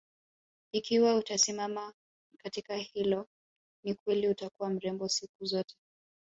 [0.71, 1.93] Ikiwa utasimama
[2.37, 3.27] katika hilo
[3.83, 5.75] ni kweli utakuwa mrembo siku zote